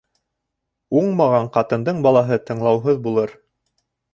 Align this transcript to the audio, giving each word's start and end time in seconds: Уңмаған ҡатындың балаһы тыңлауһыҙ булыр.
Уңмаған 1.01 1.45
ҡатындың 1.57 2.01
балаһы 2.07 2.41
тыңлауһыҙ 2.49 2.99
булыр. 3.07 3.37